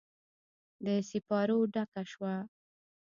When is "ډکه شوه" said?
1.73-2.33